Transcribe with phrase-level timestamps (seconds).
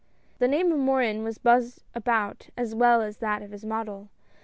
[0.39, 4.09] The name of Morin was buzzed about as well as that of his model.